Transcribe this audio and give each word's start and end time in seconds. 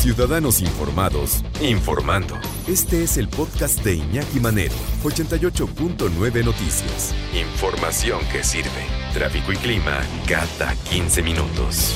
Ciudadanos 0.00 0.62
informados, 0.62 1.44
informando. 1.60 2.34
Este 2.66 3.02
es 3.02 3.18
el 3.18 3.28
podcast 3.28 3.84
de 3.84 3.96
Iñaki 3.96 4.40
Manero, 4.40 4.72
88.9 5.02 6.42
Noticias. 6.42 7.14
Información 7.34 8.18
que 8.32 8.42
sirve. 8.42 8.70
Tráfico 9.12 9.52
y 9.52 9.56
clima 9.56 10.00
cada 10.26 10.74
15 10.88 11.22
minutos. 11.22 11.94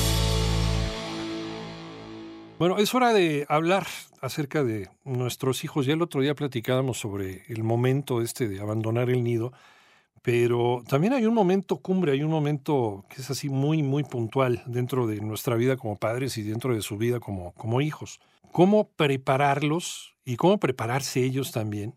Bueno, 2.59 2.77
es 2.77 2.93
hora 2.93 3.11
de 3.11 3.47
hablar 3.49 3.87
acerca 4.21 4.63
de 4.63 4.87
nuestros 5.03 5.63
hijos. 5.63 5.87
Ya 5.87 5.93
el 5.93 6.03
otro 6.03 6.21
día 6.21 6.35
platicábamos 6.35 6.99
sobre 6.99 7.41
el 7.47 7.63
momento 7.63 8.21
este 8.21 8.47
de 8.47 8.59
abandonar 8.59 9.09
el 9.09 9.23
nido, 9.23 9.51
pero 10.25 10.83
también 10.87 11.13
hay 11.13 11.27
un 11.27 11.35
momento 11.35 11.77
cumbre, 11.77 12.13
hay 12.13 12.23
un 12.23 12.31
momento 12.31 13.05
que 13.09 13.21
es 13.21 13.29
así 13.29 13.47
muy, 13.47 13.83
muy 13.83 14.03
puntual 14.03 14.63
dentro 14.65 15.05
de 15.05 15.21
nuestra 15.21 15.55
vida 15.55 15.77
como 15.77 15.97
padres 15.97 16.39
y 16.39 16.41
dentro 16.41 16.73
de 16.73 16.81
su 16.81 16.97
vida 16.97 17.19
como, 17.19 17.53
como 17.53 17.79
hijos. 17.79 18.19
¿Cómo 18.51 18.89
prepararlos 18.89 20.15
y 20.25 20.37
cómo 20.37 20.57
prepararse 20.57 21.23
ellos 21.23 21.51
también 21.51 21.93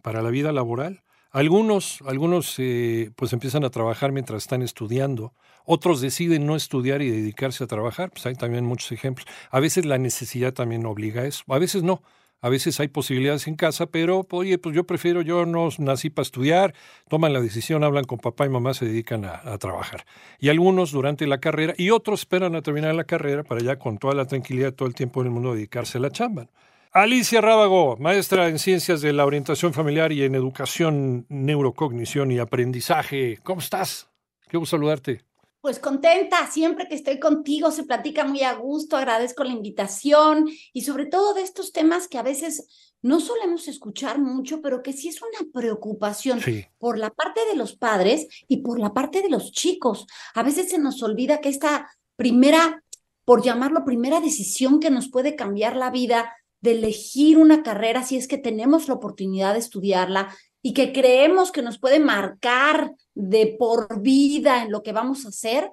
para 0.00 0.22
la 0.22 0.30
vida 0.30 0.52
laboral? 0.52 1.02
Algunos, 1.32 1.98
algunos 2.06 2.54
eh, 2.58 3.10
pues 3.16 3.32
empiezan 3.32 3.64
a 3.64 3.70
trabajar 3.70 4.12
mientras 4.12 4.44
están 4.44 4.62
estudiando, 4.62 5.34
otros 5.64 6.00
deciden 6.00 6.46
no 6.46 6.54
estudiar 6.54 7.02
y 7.02 7.10
dedicarse 7.10 7.64
a 7.64 7.66
trabajar, 7.66 8.12
pues 8.12 8.24
hay 8.26 8.36
también 8.36 8.64
muchos 8.64 8.92
ejemplos. 8.92 9.26
A 9.50 9.58
veces 9.58 9.86
la 9.86 9.98
necesidad 9.98 10.52
también 10.52 10.86
obliga 10.86 11.22
a 11.22 11.26
eso, 11.26 11.42
a 11.48 11.58
veces 11.58 11.82
no. 11.82 12.00
A 12.42 12.48
veces 12.48 12.80
hay 12.80 12.88
posibilidades 12.88 13.46
en 13.46 13.54
casa, 13.54 13.86
pero 13.86 14.26
oye, 14.32 14.58
pues 14.58 14.74
yo 14.74 14.84
prefiero, 14.84 15.22
yo 15.22 15.46
no 15.46 15.68
nací 15.78 16.10
para 16.10 16.24
estudiar, 16.24 16.74
toman 17.08 17.32
la 17.32 17.40
decisión, 17.40 17.84
hablan 17.84 18.04
con 18.04 18.18
papá 18.18 18.46
y 18.46 18.48
mamá, 18.48 18.74
se 18.74 18.84
dedican 18.84 19.24
a, 19.24 19.56
trabajar. 19.58 20.04
Y 20.40 20.48
algunos 20.48 20.90
durante 20.90 21.28
la 21.28 21.38
carrera 21.38 21.72
y 21.78 21.90
otros 21.90 22.22
esperan 22.22 22.56
a 22.56 22.62
terminar 22.62 22.96
la 22.96 23.04
carrera 23.04 23.44
para 23.44 23.60
ya 23.60 23.78
con 23.78 23.96
toda 23.98 24.14
la 24.14 24.26
tranquilidad, 24.26 24.74
todo 24.74 24.88
el 24.88 24.94
tiempo 24.94 25.20
en 25.20 25.28
el 25.28 25.32
mundo 25.32 25.54
dedicarse 25.54 25.98
a 25.98 26.00
la 26.00 26.10
chamba. 26.10 26.48
Alicia 26.90 27.40
Rábago, 27.40 27.96
maestra 27.98 28.48
en 28.48 28.58
ciencias 28.58 29.00
de 29.00 29.12
la 29.12 29.24
orientación 29.24 29.72
familiar 29.72 30.10
y 30.10 30.24
en 30.24 30.34
educación, 30.34 31.26
neurocognición 31.28 32.32
y 32.32 32.40
aprendizaje. 32.40 33.38
¿Cómo 33.44 33.60
estás? 33.60 34.10
Gusto 34.52 34.76
saludarte. 34.76 35.31
Pues 35.62 35.78
contenta, 35.78 36.50
siempre 36.50 36.88
que 36.88 36.96
estoy 36.96 37.20
contigo 37.20 37.70
se 37.70 37.84
platica 37.84 38.24
muy 38.24 38.42
a 38.42 38.52
gusto, 38.54 38.96
agradezco 38.96 39.44
la 39.44 39.52
invitación 39.52 40.50
y 40.72 40.82
sobre 40.82 41.06
todo 41.06 41.34
de 41.34 41.42
estos 41.42 41.70
temas 41.70 42.08
que 42.08 42.18
a 42.18 42.22
veces 42.24 42.66
no 43.00 43.20
solemos 43.20 43.68
escuchar 43.68 44.18
mucho, 44.18 44.60
pero 44.60 44.82
que 44.82 44.92
sí 44.92 45.06
es 45.08 45.20
una 45.22 45.48
preocupación 45.52 46.40
Sí. 46.40 46.66
por 46.78 46.98
la 46.98 47.10
parte 47.10 47.42
de 47.48 47.54
los 47.54 47.76
padres 47.76 48.26
y 48.48 48.56
por 48.56 48.80
la 48.80 48.92
parte 48.92 49.22
de 49.22 49.28
los 49.28 49.52
chicos. 49.52 50.08
A 50.34 50.42
veces 50.42 50.68
se 50.68 50.78
nos 50.78 51.00
olvida 51.00 51.40
que 51.40 51.48
esta 51.48 51.88
primera, 52.16 52.82
por 53.24 53.44
llamarlo 53.44 53.84
primera 53.84 54.20
decisión 54.20 54.80
que 54.80 54.90
nos 54.90 55.10
puede 55.10 55.36
cambiar 55.36 55.76
la 55.76 55.90
vida, 55.90 56.32
de 56.60 56.72
elegir 56.72 57.38
una 57.38 57.62
carrera 57.62 58.02
si 58.02 58.16
es 58.16 58.26
que 58.26 58.38
tenemos 58.38 58.88
la 58.88 58.94
oportunidad 58.94 59.52
de 59.52 59.60
estudiarla 59.60 60.34
y 60.62 60.72
que 60.74 60.92
creemos 60.92 61.50
que 61.50 61.62
nos 61.62 61.78
puede 61.78 61.98
marcar 61.98 62.94
de 63.14 63.56
por 63.58 64.00
vida 64.00 64.62
en 64.62 64.70
lo 64.70 64.82
que 64.82 64.92
vamos 64.92 65.24
a 65.26 65.28
hacer, 65.30 65.70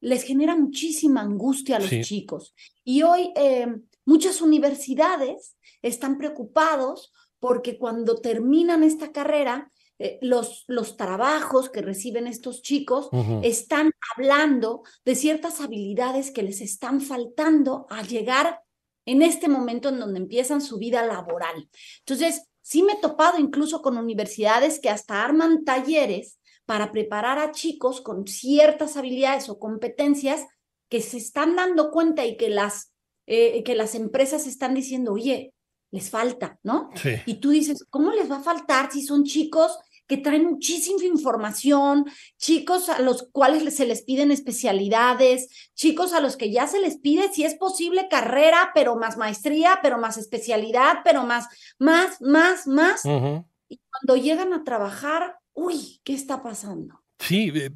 les 0.00 0.24
genera 0.24 0.56
muchísima 0.56 1.20
angustia 1.20 1.76
a 1.76 1.80
los 1.80 1.90
Sí. 1.90 2.02
chicos. 2.02 2.54
Y 2.84 3.02
hoy 3.02 3.32
eh, 3.36 3.66
muchas 4.04 4.40
universidades 4.40 5.56
están 5.82 6.18
preocupados 6.18 7.12
porque 7.38 7.78
cuando 7.78 8.16
terminan 8.16 8.82
esta 8.82 9.12
carrera, 9.12 9.70
eh, 9.98 10.18
los, 10.22 10.64
los 10.66 10.96
trabajos 10.96 11.68
que 11.70 11.82
reciben 11.82 12.26
estos 12.26 12.62
chicos 12.62 13.08
están 13.42 13.92
hablando 14.16 14.82
de 15.04 15.14
ciertas 15.14 15.60
habilidades 15.60 16.30
que 16.32 16.42
les 16.42 16.60
están 16.60 17.00
faltando 17.00 17.86
al 17.90 18.08
llegar 18.08 18.60
en 19.06 19.22
este 19.22 19.48
momento 19.48 19.90
en 19.90 20.00
donde 20.00 20.18
empiezan 20.20 20.60
su 20.60 20.78
vida 20.78 21.04
laboral. 21.04 21.68
Entonces, 22.00 22.48
sí 22.62 22.82
me 22.82 22.94
he 22.94 23.00
topado 23.00 23.38
incluso 23.38 23.82
con 23.82 23.98
universidades 23.98 24.80
que 24.80 24.88
hasta 24.88 25.22
arman 25.22 25.64
talleres 25.64 26.38
para 26.64 26.92
preparar 26.92 27.38
a 27.38 27.50
chicos 27.50 28.00
con 28.00 28.26
ciertas 28.26 28.96
habilidades 28.96 29.48
o 29.48 29.58
competencias 29.58 30.46
que 30.88 31.02
se 31.02 31.18
están 31.18 31.56
dando 31.56 31.90
cuenta 31.90 32.24
y 32.24 32.36
que 32.36 32.48
las, 32.48 32.92
eh, 33.26 33.62
que 33.64 33.74
las 33.74 33.94
empresas 33.94 34.46
están 34.46 34.74
diciendo, 34.74 35.12
oye, 35.12 35.52
les 35.90 36.08
falta, 36.08 36.58
¿no? 36.62 36.90
Sí. 36.94 37.10
Y 37.26 37.34
tú 37.34 37.50
dices, 37.50 37.84
¿cómo 37.90 38.12
les 38.12 38.30
va 38.30 38.36
a 38.36 38.42
faltar 38.42 38.90
si 38.90 39.02
son 39.02 39.24
chicos 39.24 39.78
que 40.12 40.18
traen 40.18 40.44
muchísima 40.44 41.06
información, 41.06 42.04
chicos 42.36 42.90
a 42.90 43.00
los 43.00 43.30
cuales 43.32 43.74
se 43.74 43.86
les 43.86 44.02
piden 44.02 44.30
especialidades, 44.30 45.48
chicos 45.74 46.12
a 46.12 46.20
los 46.20 46.36
que 46.36 46.52
ya 46.52 46.66
se 46.66 46.80
les 46.80 46.98
pide, 46.98 47.32
si 47.32 47.44
es 47.44 47.54
posible, 47.54 48.08
carrera, 48.10 48.72
pero 48.74 48.94
más 48.94 49.16
maestría, 49.16 49.78
pero 49.82 49.96
más 49.96 50.18
especialidad, 50.18 50.98
pero 51.02 51.24
más, 51.24 51.46
más, 51.78 52.20
más, 52.20 52.66
más. 52.66 53.06
Y 53.06 53.80
cuando 53.90 54.22
llegan 54.22 54.52
a 54.52 54.64
trabajar, 54.64 55.38
uy, 55.54 56.02
¿qué 56.04 56.12
está 56.12 56.42
pasando? 56.42 57.00
Sí, 57.18 57.50
eh, 57.54 57.70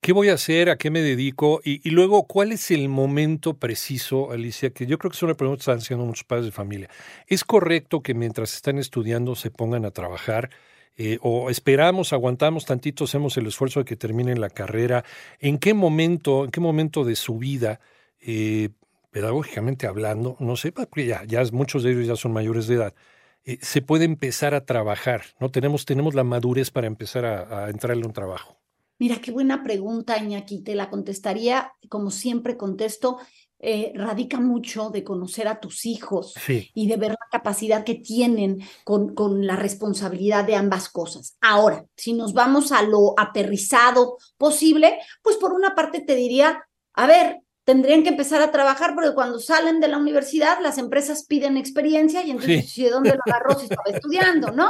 ¿qué 0.00 0.14
voy 0.14 0.30
a 0.30 0.34
hacer? 0.34 0.70
¿A 0.70 0.78
qué 0.78 0.90
me 0.90 1.02
dedico? 1.02 1.60
Y, 1.62 1.86
y 1.86 1.90
luego, 1.90 2.26
¿cuál 2.26 2.52
es 2.52 2.70
el 2.70 2.88
momento 2.88 3.58
preciso, 3.58 4.30
Alicia? 4.30 4.70
Que 4.70 4.86
yo 4.86 4.96
creo 4.96 5.10
que 5.10 5.16
es 5.16 5.22
una 5.22 5.34
pregunta 5.34 5.58
que 5.58 5.70
están 5.70 5.78
haciendo 5.80 6.06
muchos 6.06 6.24
padres 6.24 6.46
de 6.46 6.52
familia. 6.52 6.88
¿Es 7.26 7.44
correcto 7.44 8.02
que 8.02 8.14
mientras 8.14 8.54
están 8.54 8.78
estudiando 8.78 9.34
se 9.34 9.50
pongan 9.50 9.84
a 9.84 9.90
trabajar? 9.90 10.48
Eh, 10.96 11.18
¿O 11.22 11.50
esperamos, 11.50 12.12
aguantamos 12.12 12.64
tantito, 12.64 13.04
hacemos 13.04 13.36
el 13.36 13.46
esfuerzo 13.46 13.80
de 13.80 13.84
que 13.84 13.96
terminen 13.96 14.40
la 14.40 14.50
carrera? 14.50 15.04
¿En 15.40 15.58
qué 15.58 15.74
momento, 15.74 16.44
en 16.44 16.50
qué 16.50 16.60
momento 16.60 17.04
de 17.04 17.16
su 17.16 17.38
vida, 17.38 17.80
eh, 18.20 18.68
pedagógicamente 19.10 19.86
hablando, 19.86 20.36
no 20.38 20.56
sé, 20.56 20.72
porque 20.72 21.06
ya, 21.06 21.24
ya 21.24 21.42
muchos 21.52 21.82
de 21.82 21.92
ellos 21.92 22.06
ya 22.06 22.16
son 22.16 22.32
mayores 22.32 22.68
de 22.68 22.76
edad, 22.76 22.94
eh, 23.44 23.58
se 23.60 23.82
puede 23.82 24.04
empezar 24.04 24.54
a 24.54 24.64
trabajar? 24.64 25.22
¿no? 25.40 25.50
Tenemos, 25.50 25.84
tenemos 25.84 26.14
la 26.14 26.24
madurez 26.24 26.70
para 26.70 26.86
empezar 26.86 27.24
a, 27.24 27.66
a 27.66 27.70
entrarle 27.70 28.04
a 28.04 28.06
un 28.06 28.12
trabajo. 28.12 28.56
Mira, 28.96 29.20
qué 29.20 29.32
buena 29.32 29.64
pregunta, 29.64 30.16
Iñaki. 30.18 30.62
Te 30.62 30.76
la 30.76 30.88
contestaría, 30.88 31.72
como 31.88 32.12
siempre 32.12 32.56
contesto, 32.56 33.18
eh, 33.66 33.92
radica 33.94 34.38
mucho 34.40 34.90
de 34.90 35.02
conocer 35.02 35.48
a 35.48 35.58
tus 35.58 35.86
hijos 35.86 36.34
Sí. 36.44 36.70
y 36.74 36.86
de 36.86 36.96
ver 36.96 37.12
la 37.12 37.26
capacidad 37.30 37.82
que 37.82 37.94
tienen 37.94 38.60
con, 38.84 39.14
con 39.14 39.46
la 39.46 39.56
responsabilidad 39.56 40.44
de 40.44 40.56
ambas 40.56 40.88
cosas. 40.90 41.36
Ahora, 41.40 41.86
si 41.96 42.12
nos 42.12 42.34
vamos 42.34 42.72
a 42.72 42.82
lo 42.82 43.14
aterrizado 43.18 44.18
posible, 44.36 44.98
pues 45.22 45.36
por 45.36 45.52
una 45.52 45.74
parte 45.74 46.00
te 46.00 46.14
diría, 46.14 46.62
a 46.92 47.06
ver, 47.06 47.40
tendrían 47.64 48.02
que 48.02 48.10
empezar 48.10 48.42
a 48.42 48.52
trabajar 48.52 48.94
porque 48.94 49.14
cuando 49.14 49.38
salen 49.40 49.80
de 49.80 49.88
la 49.88 49.96
universidad 49.96 50.58
las 50.60 50.76
empresas 50.76 51.24
piden 51.24 51.56
experiencia 51.56 52.22
y 52.22 52.30
entonces, 52.32 52.70
Sí. 52.70 52.84
¿de 52.84 52.90
dónde 52.90 53.10
lo 53.14 53.20
agarró 53.32 53.58
si 53.58 53.64
estaba 53.64 53.84
estudiando, 54.06 54.50
no? 54.50 54.68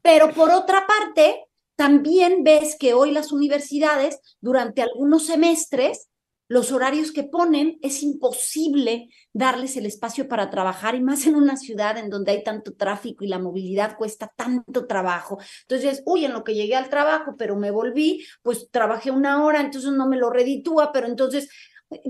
Pero 0.00 0.32
por 0.32 0.50
otra 0.50 0.86
parte, 0.86 1.44
también 1.76 2.44
ves 2.44 2.76
que 2.78 2.94
hoy 2.94 3.10
las 3.10 3.32
universidades, 3.32 4.18
durante 4.40 4.80
algunos 4.82 5.26
semestres, 5.26 6.08
los 6.52 6.70
horarios 6.70 7.12
que 7.12 7.22
ponen, 7.22 7.78
es 7.80 8.02
imposible 8.02 9.08
darles 9.32 9.78
el 9.78 9.86
espacio 9.86 10.28
para 10.28 10.50
trabajar 10.50 10.94
y 10.94 11.00
más 11.00 11.26
en 11.26 11.34
una 11.34 11.56
ciudad 11.56 11.96
en 11.96 12.10
donde 12.10 12.32
hay 12.32 12.44
tanto 12.44 12.74
tráfico 12.74 13.24
y 13.24 13.28
la 13.28 13.38
movilidad 13.38 13.96
cuesta 13.96 14.30
tanto 14.36 14.86
trabajo. 14.86 15.38
Entonces, 15.62 16.02
uy, 16.04 16.26
en 16.26 16.34
lo 16.34 16.44
que 16.44 16.52
llegué 16.52 16.76
al 16.76 16.90
trabajo, 16.90 17.36
pero 17.38 17.56
me 17.56 17.70
volví, 17.70 18.26
pues 18.42 18.68
trabajé 18.70 19.10
una 19.10 19.42
hora, 19.42 19.62
entonces 19.62 19.92
no 19.92 20.06
me 20.06 20.18
lo 20.18 20.28
reditúa, 20.28 20.92
pero 20.92 21.06
entonces 21.06 21.48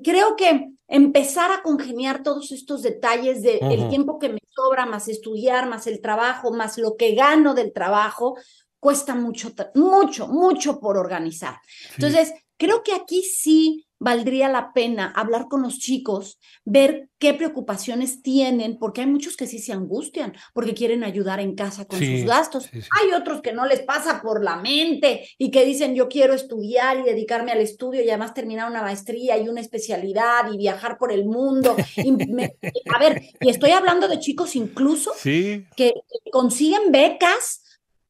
creo 0.03 0.35
que 0.35 0.73
empezar 0.88 1.53
a 1.53 1.62
congeniar 1.62 2.25
todos 2.25 2.50
estos 2.50 2.83
detalles 2.83 3.45
de 3.45 3.59
el 3.59 3.83
Ujú. 3.83 3.91
tiempo 3.91 4.19
que 4.19 4.29
me 4.29 4.41
sobra, 4.53 4.87
más 4.87 5.06
estudiar, 5.06 5.69
más 5.69 5.87
el 5.87 6.00
trabajo, 6.00 6.53
más 6.53 6.79
lo 6.79 6.97
que 6.97 7.15
gano 7.15 7.55
del 7.55 7.73
trabajo, 7.73 8.37
cuesta 8.81 9.15
mucho, 9.15 9.53
mucho, 9.77 10.27
mucho 10.27 10.81
por 10.81 10.99
organizar. 10.99 11.61
Sí. 11.65 11.91
Entonces, 11.95 12.35
creo 12.56 12.83
que 12.83 12.95
aquí 12.95 13.23
sí 13.23 13.87
valdría 14.02 14.49
la 14.49 14.72
pena 14.72 15.12
hablar 15.14 15.46
con 15.49 15.62
los 15.62 15.78
chicos, 15.78 16.40
ver 16.64 17.08
qué 17.19 17.34
preocupaciones 17.34 18.20
tienen, 18.20 18.78
porque 18.78 19.02
hay 19.02 19.06
muchos 19.06 19.37
que 19.37 19.46
sí 19.46 19.60
se 19.60 19.72
angustian, 19.72 20.34
porque 20.52 20.75
quieren 20.75 21.04
ayudar 21.04 21.38
en 21.38 21.54
casa 21.54 21.84
con 21.84 22.00
sus 22.00 22.25
gastos. 22.25 22.69
Hay 22.72 23.12
otros 23.16 23.43
que 23.43 23.52
no 23.52 23.64
les 23.64 23.81
pasa 23.82 24.20
por 24.20 24.43
la 24.43 24.56
mente 24.56 25.28
y 25.38 25.52
que 25.52 25.64
dicen 25.64 25.94
yo 25.94 26.08
quiero 26.08 26.34
estudiar 26.34 26.99
y 26.99 27.04
dedicarme 27.04 27.52
al 27.52 27.60
estudio 27.60 28.02
y 28.02 28.08
además 28.08 28.34
terminar 28.34 28.69
una 28.69 28.82
maestría 28.82 29.38
y 29.38 29.49
una 29.49 29.60
especialidad 29.60 30.52
y 30.52 30.56
viajar 30.56 30.99
por 30.99 31.12
el 31.12 31.25
mundo. 31.25 31.76
a 32.94 32.99
ver, 32.99 33.22
y 33.40 33.50
estoy 33.50 33.70
hablando 33.70 34.08
de 34.08 34.19
chicos 34.19 34.56
incluso 34.56 35.12
que 35.22 35.93
consiguen 36.32 36.90
becas 36.90 37.62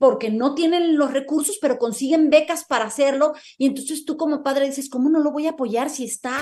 porque 0.02 0.31
no 0.31 0.56
tienen 0.56 0.96
los 0.96 1.12
recursos, 1.12 1.58
pero 1.62 1.78
consiguen 1.78 2.28
becas 2.28 2.64
para 2.64 2.87
hacerlo. 2.87 3.34
Y 3.56 3.66
entonces 3.66 4.04
tú 4.04 4.16
como 4.16 4.43
padre 4.43 4.66
dices, 4.66 4.88
¿cómo 4.90 5.08
no 5.08 5.20
lo 5.20 5.31
voy 5.31 5.46
a 5.46 5.50
apoyar 5.50 5.90
si 5.90 6.02
está 6.02 6.40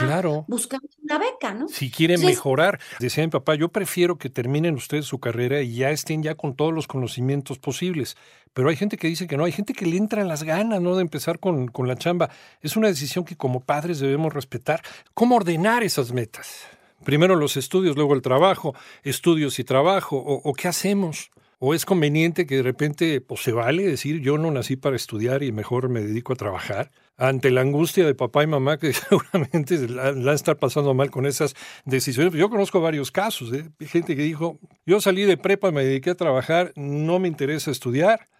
buscando 0.48 0.88
una 1.02 1.18
beca, 1.18 1.52
¿no? 1.52 1.68
Si 1.68 1.90
quieren 1.90 2.24
mejorar. 2.24 2.80
Decía 3.00 3.22
mi 3.22 3.28
papá, 3.28 3.56
yo 3.56 3.68
prefiero 3.68 4.16
que 4.16 4.30
terminen 4.30 4.76
ustedes 4.76 5.04
su 5.04 5.18
carrera 5.18 5.60
y 5.60 5.74
ya 5.74 5.90
estén 5.90 6.22
ya 6.22 6.36
con 6.36 6.56
todos 6.56 6.72
los 6.72 6.86
conocimientos 6.86 7.58
posibles. 7.58 8.16
Pero 8.54 8.70
hay 8.70 8.76
gente 8.76 8.96
que 8.96 9.08
dice 9.08 9.26
que 9.26 9.36
no, 9.36 9.44
hay 9.44 9.52
gente 9.52 9.74
que 9.74 9.84
le 9.84 9.98
entran 9.98 10.26
las 10.26 10.42
ganas, 10.42 10.80
¿no? 10.80 10.96
De 10.96 11.02
empezar 11.02 11.38
con, 11.38 11.68
con 11.68 11.86
la 11.86 11.96
chamba. 11.96 12.30
Es 12.62 12.78
una 12.78 12.88
decisión 12.88 13.26
que 13.26 13.36
como 13.36 13.60
padres 13.60 14.00
debemos 14.00 14.32
respetar. 14.32 14.80
¿Cómo 15.12 15.36
ordenar 15.36 15.82
esas 15.82 16.14
metas? 16.14 16.62
Primero 17.04 17.36
los 17.36 17.58
estudios, 17.58 17.94
luego 17.94 18.14
el 18.14 18.22
trabajo, 18.22 18.74
estudios 19.02 19.58
y 19.58 19.64
trabajo, 19.64 20.16
o, 20.16 20.48
o 20.48 20.54
qué 20.54 20.66
hacemos. 20.66 21.30
¿O 21.62 21.74
es 21.74 21.84
conveniente 21.84 22.46
que 22.46 22.56
de 22.56 22.62
repente 22.62 23.20
pues, 23.20 23.42
se 23.42 23.52
vale 23.52 23.86
decir 23.86 24.22
yo 24.22 24.38
no 24.38 24.50
nací 24.50 24.76
para 24.76 24.96
estudiar 24.96 25.42
y 25.42 25.52
mejor 25.52 25.90
me 25.90 26.00
dedico 26.00 26.32
a 26.32 26.36
trabajar? 26.36 26.90
Ante 27.18 27.50
la 27.50 27.60
angustia 27.60 28.06
de 28.06 28.14
papá 28.14 28.42
y 28.42 28.46
mamá 28.46 28.78
que 28.78 28.90
seguramente 28.94 29.86
la, 29.86 30.12
la 30.12 30.32
estar 30.32 30.56
pasando 30.56 30.94
mal 30.94 31.10
con 31.10 31.26
esas 31.26 31.54
decisiones. 31.84 32.32
Yo 32.32 32.48
conozco 32.48 32.80
varios 32.80 33.12
casos 33.12 33.50
de 33.50 33.58
¿eh? 33.58 33.86
gente 33.86 34.16
que 34.16 34.22
dijo, 34.22 34.58
yo 34.86 35.02
salí 35.02 35.24
de 35.24 35.36
prepa, 35.36 35.70
me 35.70 35.84
dediqué 35.84 36.08
a 36.08 36.14
trabajar, 36.14 36.72
no 36.76 37.18
me 37.18 37.28
interesa 37.28 37.70
estudiar, 37.70 38.30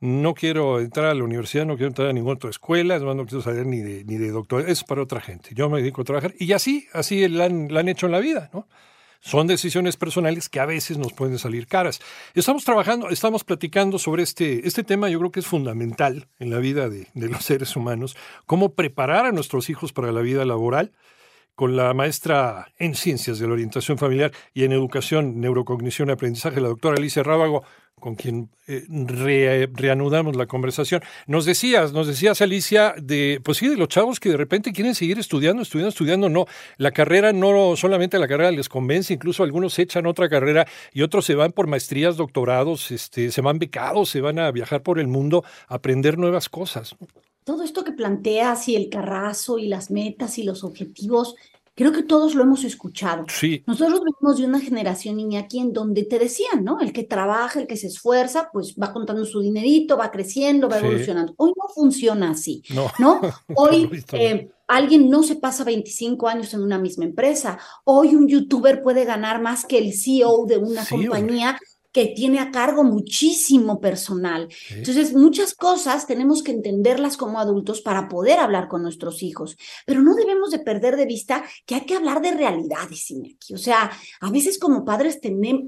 no 0.00 0.32
quiero 0.32 0.80
entrar 0.80 1.08
a 1.08 1.14
la 1.14 1.22
universidad, 1.22 1.66
no 1.66 1.76
quiero 1.76 1.88
entrar 1.88 2.08
a 2.08 2.12
ninguna 2.14 2.36
otra 2.36 2.48
escuela, 2.48 2.94
además 2.94 3.16
no 3.16 3.26
quiero 3.26 3.42
saber 3.42 3.66
ni 3.66 3.80
de, 3.80 4.06
ni 4.06 4.16
de 4.16 4.30
doctor, 4.30 4.70
es 4.70 4.84
para 4.84 5.02
otra 5.02 5.20
gente. 5.20 5.50
Yo 5.54 5.68
me 5.68 5.80
dedico 5.80 6.00
a 6.00 6.04
trabajar 6.04 6.32
y 6.38 6.52
así, 6.52 6.88
así 6.94 7.28
la 7.28 7.46
la 7.50 7.80
han 7.80 7.88
hecho 7.90 8.06
en 8.06 8.12
la 8.12 8.20
vida, 8.20 8.48
¿no? 8.54 8.66
Son 9.24 9.46
decisiones 9.46 9.96
personales 9.96 10.50
que 10.50 10.60
a 10.60 10.66
veces 10.66 10.98
nos 10.98 11.14
pueden 11.14 11.38
salir 11.38 11.66
caras. 11.66 11.98
Estamos 12.34 12.62
trabajando, 12.62 13.08
estamos 13.08 13.42
platicando 13.42 13.98
sobre 13.98 14.22
este, 14.22 14.68
este 14.68 14.84
tema, 14.84 15.08
yo 15.08 15.18
creo 15.18 15.32
que 15.32 15.40
es 15.40 15.46
fundamental 15.46 16.28
en 16.38 16.50
la 16.50 16.58
vida 16.58 16.90
de, 16.90 17.08
de 17.14 17.28
los 17.30 17.42
seres 17.42 17.74
humanos, 17.74 18.18
cómo 18.44 18.74
preparar 18.74 19.24
a 19.24 19.32
nuestros 19.32 19.70
hijos 19.70 19.94
para 19.94 20.12
la 20.12 20.20
vida 20.20 20.44
laboral 20.44 20.92
con 21.54 21.74
la 21.74 21.94
maestra 21.94 22.70
en 22.78 22.94
ciencias 22.94 23.38
de 23.38 23.46
la 23.46 23.54
orientación 23.54 23.96
familiar 23.96 24.30
y 24.52 24.64
en 24.64 24.72
educación, 24.72 25.40
neurocognición 25.40 26.10
y 26.10 26.12
aprendizaje, 26.12 26.60
la 26.60 26.68
doctora 26.68 26.96
Alicia 26.96 27.22
Rábago 27.22 27.64
con 28.00 28.16
quien 28.16 28.50
eh, 28.66 28.86
reanudamos 29.72 30.36
la 30.36 30.46
conversación. 30.46 31.02
Nos 31.26 31.46
decías, 31.46 31.92
nos 31.92 32.06
decías, 32.06 32.42
Alicia, 32.42 32.94
de, 33.00 33.40
pues 33.42 33.58
sí, 33.58 33.68
de 33.68 33.76
los 33.76 33.88
chavos 33.88 34.20
que 34.20 34.28
de 34.28 34.36
repente 34.36 34.72
quieren 34.72 34.94
seguir 34.94 35.18
estudiando, 35.18 35.62
estudiando, 35.62 35.88
estudiando, 35.88 36.28
no. 36.28 36.46
La 36.76 36.90
carrera, 36.90 37.32
no 37.32 37.76
solamente 37.76 38.18
la 38.18 38.28
carrera 38.28 38.50
les 38.50 38.68
convence, 38.68 39.14
incluso 39.14 39.42
algunos 39.42 39.78
echan 39.78 40.06
otra 40.06 40.28
carrera 40.28 40.66
y 40.92 41.02
otros 41.02 41.24
se 41.24 41.34
van 41.34 41.52
por 41.52 41.66
maestrías, 41.66 42.16
doctorados, 42.16 42.90
este, 42.90 43.30
se 43.30 43.40
van 43.40 43.58
becados, 43.58 44.10
se 44.10 44.20
van 44.20 44.38
a 44.38 44.50
viajar 44.50 44.82
por 44.82 44.98
el 44.98 45.06
mundo 45.06 45.44
a 45.68 45.76
aprender 45.76 46.18
nuevas 46.18 46.48
cosas. 46.48 46.96
Todo 47.44 47.62
esto 47.62 47.84
que 47.84 47.92
planteas 47.92 48.68
y 48.68 48.76
el 48.76 48.88
carrazo 48.88 49.58
y 49.58 49.68
las 49.68 49.90
metas 49.90 50.38
y 50.38 50.44
los 50.44 50.64
objetivos, 50.64 51.36
Creo 51.76 51.90
que 51.90 52.04
todos 52.04 52.34
lo 52.34 52.44
hemos 52.44 52.62
escuchado. 52.62 53.24
Sí. 53.28 53.64
Nosotros 53.66 54.00
venimos 54.00 54.38
de 54.38 54.46
una 54.46 54.60
generación, 54.60 55.16
niña, 55.16 55.40
aquí 55.40 55.58
en 55.58 55.72
donde 55.72 56.04
te 56.04 56.20
decían, 56.20 56.62
¿no? 56.62 56.80
El 56.80 56.92
que 56.92 57.02
trabaja, 57.02 57.60
el 57.60 57.66
que 57.66 57.76
se 57.76 57.88
esfuerza, 57.88 58.48
pues 58.52 58.76
va 58.80 58.92
contando 58.92 59.24
su 59.24 59.40
dinerito, 59.40 59.96
va 59.96 60.12
creciendo, 60.12 60.68
va 60.68 60.78
evolucionando. 60.78 61.34
Hoy 61.36 61.52
no 61.56 61.68
funciona 61.74 62.30
así, 62.30 62.62
¿no? 62.70 62.90
¿no? 62.98 63.20
Hoy 63.56 63.90
eh, 64.12 64.48
alguien 64.68 65.10
no 65.10 65.24
se 65.24 65.36
pasa 65.36 65.64
25 65.64 66.28
años 66.28 66.54
en 66.54 66.62
una 66.62 66.78
misma 66.78 67.06
empresa. 67.06 67.58
Hoy 67.84 68.14
un 68.14 68.28
youtuber 68.28 68.82
puede 68.82 69.04
ganar 69.04 69.42
más 69.42 69.64
que 69.64 69.78
el 69.78 69.94
CEO 69.94 70.46
de 70.46 70.58
una 70.58 70.84
compañía 70.86 71.58
que 71.94 72.06
tiene 72.08 72.40
a 72.40 72.50
cargo 72.50 72.82
muchísimo 72.82 73.80
personal. 73.80 74.48
Entonces, 74.70 75.14
muchas 75.14 75.54
cosas 75.54 76.08
tenemos 76.08 76.42
que 76.42 76.50
entenderlas 76.50 77.16
como 77.16 77.38
adultos 77.38 77.80
para 77.82 78.08
poder 78.08 78.40
hablar 78.40 78.66
con 78.66 78.82
nuestros 78.82 79.22
hijos, 79.22 79.56
pero 79.86 80.02
no 80.02 80.16
debemos 80.16 80.50
de 80.50 80.58
perder 80.58 80.96
de 80.96 81.06
vista 81.06 81.44
que 81.64 81.76
hay 81.76 81.86
que 81.86 81.94
hablar 81.94 82.20
de 82.20 82.32
realidades, 82.32 83.08
Iñaki. 83.12 83.54
O 83.54 83.58
sea, 83.58 83.92
a 84.20 84.30
veces 84.30 84.58
como 84.58 84.84
padres 84.84 85.20
tenemos, 85.20 85.62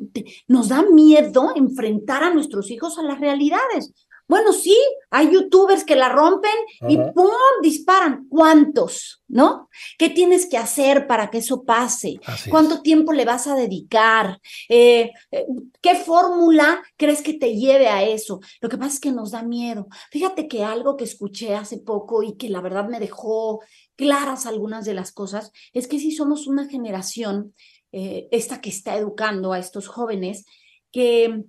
nos 0.48 0.68
da 0.68 0.82
miedo 0.82 1.52
enfrentar 1.54 2.24
a 2.24 2.34
nuestros 2.34 2.72
hijos 2.72 2.98
a 2.98 3.04
las 3.04 3.20
realidades. 3.20 3.92
Bueno, 4.28 4.52
sí, 4.52 4.76
hay 5.10 5.30
youtubers 5.32 5.84
que 5.84 5.94
la 5.94 6.08
rompen 6.08 6.50
y 6.88 6.96
¡pum! 6.96 7.30
disparan. 7.62 8.26
¿Cuántos? 8.28 9.22
¿No? 9.28 9.68
¿Qué 9.98 10.10
tienes 10.10 10.46
que 10.46 10.58
hacer 10.58 11.06
para 11.06 11.30
que 11.30 11.38
eso 11.38 11.64
pase? 11.64 12.16
¿Cuánto 12.50 12.82
tiempo 12.82 13.12
le 13.12 13.24
vas 13.24 13.46
a 13.46 13.54
dedicar? 13.54 14.40
Eh, 14.68 15.12
eh, 15.30 15.46
¿Qué 15.80 15.94
fórmula 15.94 16.82
crees 16.96 17.22
que 17.22 17.34
te 17.34 17.54
lleve 17.54 17.88
a 17.88 18.04
eso? 18.04 18.40
Lo 18.60 18.68
que 18.68 18.78
pasa 18.78 18.94
es 18.94 19.00
que 19.00 19.12
nos 19.12 19.30
da 19.30 19.42
miedo. 19.42 19.86
Fíjate 20.10 20.48
que 20.48 20.64
algo 20.64 20.96
que 20.96 21.04
escuché 21.04 21.54
hace 21.54 21.78
poco 21.78 22.22
y 22.22 22.36
que 22.36 22.48
la 22.48 22.60
verdad 22.60 22.88
me 22.88 23.00
dejó 23.00 23.60
claras 23.96 24.46
algunas 24.46 24.84
de 24.84 24.94
las 24.94 25.12
cosas 25.12 25.52
es 25.72 25.88
que 25.88 25.98
si 25.98 26.12
somos 26.12 26.46
una 26.46 26.68
generación, 26.68 27.54
eh, 27.92 28.28
esta 28.30 28.60
que 28.60 28.70
está 28.70 28.96
educando 28.96 29.52
a 29.52 29.58
estos 29.58 29.88
jóvenes, 29.88 30.44
que 30.92 31.44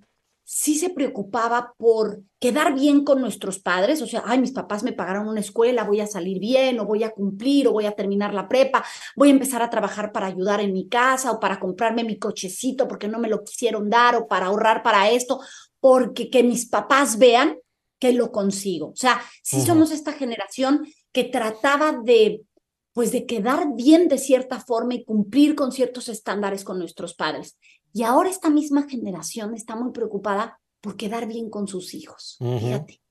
sí 0.50 0.76
se 0.76 0.90
preocupaba 0.90 1.74
por 1.76 2.22
quedar 2.40 2.74
bien 2.74 3.04
con 3.04 3.20
nuestros 3.20 3.60
padres, 3.60 4.02
o 4.02 4.08
sea, 4.08 4.24
ay, 4.26 4.40
mis 4.40 4.54
papás 4.54 4.82
me 4.82 4.94
pagaron 4.94 5.28
una 5.28 5.42
escuela, 5.42 5.84
voy 5.84 6.00
a 6.00 6.08
salir 6.08 6.40
bien, 6.40 6.80
o 6.80 6.86
voy 6.86 7.04
a 7.04 7.10
cumplir, 7.10 7.68
o 7.68 7.74
voy 7.74 7.86
a 7.86 7.92
terminar 7.92 8.34
la 8.34 8.48
prepa, 8.48 8.86
voy 9.18 9.28
a 9.28 9.32
empezar 9.32 9.62
a 9.62 9.70
trabajar 9.70 10.14
para 10.14 10.28
ayudar 10.28 10.62
en 10.62 10.72
mi 10.72 10.88
casa, 10.88 11.34
o 11.34 11.40
para 11.42 11.60
comprarme 11.60 12.06
mi 12.06 12.18
cochecito 12.18 12.88
porque 12.88 13.10
no 13.10 13.20
me 13.20 13.28
lo 13.28 13.44
quisieron 13.44 13.90
dar, 13.90 14.16
o 14.16 14.26
para 14.30 14.46
ahorrar 14.46 14.84
para 14.84 15.10
esto, 15.10 15.42
porque 15.82 16.30
que 16.30 16.44
mis 16.44 16.70
papás 16.70 17.18
vean 17.18 17.58
que 18.00 18.14
lo 18.14 18.32
consigo. 18.32 18.92
O 18.92 18.96
sea, 18.96 19.22
sí 19.44 19.60
somos 19.60 19.92
esta 19.92 20.14
generación 20.14 20.88
que 21.12 21.26
trataba 21.26 21.92
de 21.92 22.42
pues 22.94 23.12
de 23.12 23.28
quedar 23.28 23.76
bien 23.76 24.08
de 24.08 24.18
cierta 24.18 24.60
forma 24.60 24.96
y 24.96 25.04
cumplir 25.04 25.56
con 25.56 25.72
ciertos 25.72 26.10
estándares 26.10 26.64
con 26.64 26.80
nuestros 26.80 27.14
padres. 27.14 27.58
Y 27.98 28.04
ahora 28.04 28.30
esta 28.30 28.52
misma 28.52 28.88
generación 28.88 29.56
está 29.56 29.76
muy 29.76 29.92
preocupada 29.92 30.60
por 30.82 30.98
quedar 30.98 31.26
bien 31.26 31.50
con 31.50 31.68
sus 31.68 31.96
hijos. 31.96 32.38
Fíjate. 32.38 33.02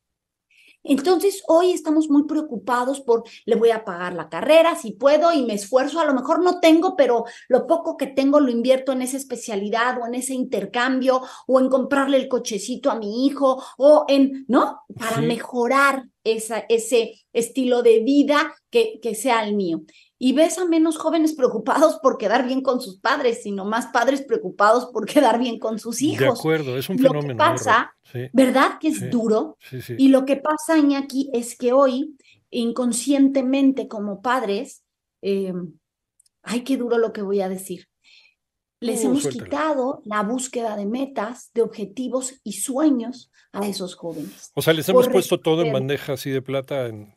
Entonces, 0.88 1.42
hoy 1.48 1.72
estamos 1.72 2.08
muy 2.08 2.24
preocupados 2.24 3.00
por, 3.00 3.24
le 3.44 3.56
voy 3.56 3.70
a 3.70 3.84
pagar 3.84 4.14
la 4.14 4.28
carrera 4.28 4.76
si 4.76 4.92
puedo 4.92 5.32
y 5.32 5.44
me 5.44 5.54
esfuerzo, 5.54 6.00
a 6.00 6.04
lo 6.04 6.14
mejor 6.14 6.42
no 6.42 6.60
tengo, 6.60 6.96
pero 6.96 7.24
lo 7.48 7.66
poco 7.66 7.96
que 7.96 8.06
tengo 8.06 8.40
lo 8.40 8.50
invierto 8.50 8.92
en 8.92 9.02
esa 9.02 9.16
especialidad 9.16 10.00
o 10.00 10.06
en 10.06 10.14
ese 10.14 10.34
intercambio 10.34 11.22
o 11.46 11.60
en 11.60 11.68
comprarle 11.68 12.16
el 12.16 12.28
cochecito 12.28 12.90
a 12.90 12.98
mi 12.98 13.26
hijo 13.26 13.62
o 13.78 14.04
en, 14.08 14.44
¿no? 14.48 14.80
Para 14.98 15.20
mejorar 15.20 16.04
esa, 16.24 16.64
ese 16.68 17.14
estilo 17.32 17.82
de 17.82 18.00
vida 18.00 18.54
que, 18.70 18.98
que 19.00 19.14
sea 19.14 19.44
el 19.44 19.54
mío 19.54 19.82
y 20.18 20.32
ves 20.32 20.58
a 20.58 20.64
menos 20.64 20.96
jóvenes 20.96 21.34
preocupados 21.34 21.98
por 22.02 22.16
quedar 22.16 22.46
bien 22.46 22.62
con 22.62 22.80
sus 22.80 22.98
padres, 22.98 23.42
sino 23.42 23.64
más 23.64 23.86
padres 23.88 24.22
preocupados 24.22 24.86
por 24.86 25.06
quedar 25.06 25.38
bien 25.38 25.58
con 25.58 25.78
sus 25.78 26.00
hijos. 26.00 26.20
De 26.20 26.28
acuerdo, 26.28 26.78
es 26.78 26.88
un 26.88 26.98
fenómeno. 26.98 27.22
Lo 27.22 27.28
que 27.28 27.34
pasa, 27.34 27.95
¿verdad? 28.32 28.78
Que 28.80 28.88
es 28.88 29.10
duro. 29.10 29.58
y 29.96 30.08
lo 30.08 30.24
que 30.24 30.36
pasa, 30.36 30.74
aquí 30.96 31.30
es 31.32 31.56
que 31.56 31.72
hoy, 31.72 32.16
inconscientemente 32.50 33.88
como 33.88 34.22
padres, 34.22 34.84
eh, 35.22 35.52
ay, 36.42 36.62
qué 36.62 36.76
duro 36.76 36.98
lo 36.98 37.12
que 37.12 37.22
voy 37.22 37.40
a 37.40 37.48
decir. 37.48 37.88
Les 38.80 39.02
uh, 39.02 39.06
hemos 39.06 39.26
quitado 39.26 40.02
la 40.04 40.22
búsqueda 40.22 40.76
de 40.76 40.86
metas, 40.86 41.50
de 41.54 41.62
objetivos 41.62 42.34
y 42.44 42.52
sueños 42.52 43.30
a 43.52 43.66
esos 43.66 43.94
jóvenes. 43.94 44.50
O 44.54 44.62
sea, 44.62 44.74
les 44.74 44.88
hemos 44.88 45.08
puesto 45.08 45.40
todo 45.40 45.62
en 45.62 45.72
bandeja 45.72 46.12
así 46.12 46.30
de 46.30 46.42
plata 46.42 46.86
en 46.86 47.14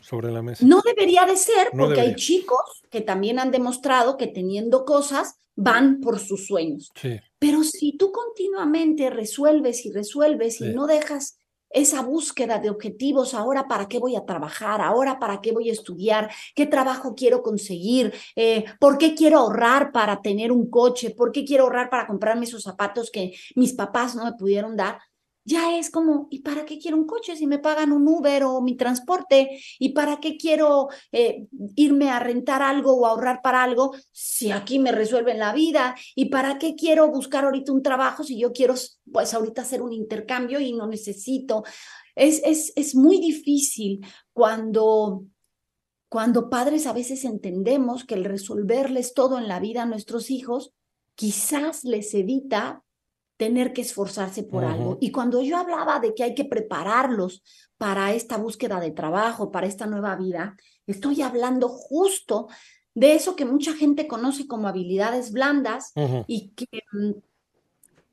sobre 0.00 0.30
la 0.30 0.42
mesa. 0.42 0.64
No 0.66 0.82
debería 0.82 1.24
de 1.26 1.36
ser, 1.36 1.70
porque 1.76 2.00
hay 2.00 2.14
chicos 2.14 2.77
que 2.90 3.00
también 3.00 3.38
han 3.38 3.50
demostrado 3.50 4.16
que 4.16 4.26
teniendo 4.26 4.84
cosas 4.84 5.40
van 5.54 6.00
por 6.00 6.18
sus 6.20 6.46
sueños. 6.46 6.92
Pero 7.38 7.64
si 7.64 7.96
tú 7.96 8.12
continuamente 8.12 9.10
resuelves 9.10 9.84
y 9.84 9.92
resuelves 9.92 10.60
y 10.60 10.68
no 10.68 10.86
dejas 10.86 11.38
esa 11.70 12.00
búsqueda 12.02 12.58
de 12.58 12.70
objetivos, 12.70 13.34
ahora 13.34 13.68
para 13.68 13.88
qué 13.88 13.98
voy 13.98 14.16
a 14.16 14.24
trabajar, 14.24 14.80
ahora 14.80 15.18
para 15.18 15.40
qué 15.40 15.52
voy 15.52 15.68
a 15.68 15.72
estudiar, 15.72 16.30
qué 16.54 16.66
trabajo 16.66 17.14
quiero 17.14 17.42
conseguir, 17.42 18.14
eh, 18.36 18.64
por 18.80 18.98
qué 18.98 19.14
quiero 19.14 19.38
ahorrar 19.38 19.92
para 19.92 20.22
tener 20.22 20.50
un 20.50 20.70
coche, 20.70 21.10
por 21.10 21.32
qué 21.32 21.44
quiero 21.44 21.64
ahorrar 21.64 21.90
para 21.90 22.06
comprarme 22.06 22.46
esos 22.46 22.62
zapatos 22.62 23.10
que 23.10 23.32
mis 23.54 23.74
papás 23.74 24.14
no 24.14 24.24
me 24.24 24.32
pudieron 24.32 24.76
dar, 24.76 24.98
ya 25.48 25.78
es 25.78 25.90
como, 25.90 26.28
¿y 26.30 26.40
para 26.40 26.66
qué 26.66 26.78
quiero 26.78 26.98
un 26.98 27.06
coche 27.06 27.34
si 27.34 27.46
me 27.46 27.58
pagan 27.58 27.90
un 27.90 28.06
Uber 28.06 28.44
o 28.44 28.60
mi 28.60 28.76
transporte? 28.76 29.58
¿Y 29.78 29.94
para 29.94 30.20
qué 30.20 30.36
quiero 30.36 30.88
eh, 31.10 31.46
irme 31.74 32.10
a 32.10 32.18
rentar 32.18 32.60
algo 32.60 32.92
o 32.92 33.06
ahorrar 33.06 33.40
para 33.42 33.62
algo 33.62 33.94
si 34.12 34.50
aquí 34.50 34.78
me 34.78 34.92
resuelven 34.92 35.38
la 35.38 35.54
vida? 35.54 35.96
¿Y 36.14 36.26
para 36.26 36.58
qué 36.58 36.74
quiero 36.74 37.08
buscar 37.08 37.46
ahorita 37.46 37.72
un 37.72 37.82
trabajo 37.82 38.24
si 38.24 38.38
yo 38.38 38.52
quiero, 38.52 38.74
pues 39.10 39.32
ahorita 39.32 39.62
hacer 39.62 39.80
un 39.80 39.94
intercambio 39.94 40.60
y 40.60 40.74
no 40.74 40.86
necesito? 40.86 41.64
Es, 42.14 42.42
es, 42.44 42.74
es 42.76 42.94
muy 42.94 43.18
difícil 43.18 44.04
cuando 44.34 45.24
cuando 46.10 46.48
padres 46.48 46.86
a 46.86 46.94
veces 46.94 47.24
entendemos 47.24 48.04
que 48.04 48.14
el 48.14 48.24
resolverles 48.24 49.12
todo 49.12 49.38
en 49.38 49.46
la 49.46 49.60
vida 49.60 49.82
a 49.82 49.86
nuestros 49.86 50.30
hijos 50.30 50.72
quizás 51.14 51.84
les 51.84 52.14
evita 52.14 52.82
tener 53.38 53.72
que 53.72 53.82
esforzarse 53.82 54.42
por 54.42 54.64
algo. 54.64 54.98
Y 55.00 55.12
cuando 55.12 55.40
yo 55.42 55.56
hablaba 55.56 56.00
de 56.00 56.12
que 56.12 56.24
hay 56.24 56.34
que 56.34 56.44
prepararlos 56.44 57.42
para 57.78 58.12
esta 58.12 58.36
búsqueda 58.36 58.80
de 58.80 58.90
trabajo, 58.90 59.52
para 59.52 59.68
esta 59.68 59.86
nueva 59.86 60.16
vida, 60.16 60.56
estoy 60.86 61.22
hablando 61.22 61.68
justo 61.68 62.48
de 62.94 63.14
eso 63.14 63.36
que 63.36 63.44
mucha 63.44 63.74
gente 63.74 64.08
conoce 64.08 64.48
como 64.48 64.66
habilidades 64.66 65.30
blandas 65.30 65.92
y, 66.26 66.50
que, 66.50 66.66
mm, 66.92 67.12